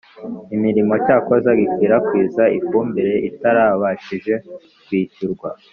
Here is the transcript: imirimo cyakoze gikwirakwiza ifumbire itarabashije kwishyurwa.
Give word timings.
imirimo 0.55 0.93
cyakoze 1.05 1.49
gikwirakwiza 1.59 2.43
ifumbire 2.59 3.13
itarabashije 3.29 4.33
kwishyurwa. 4.85 5.49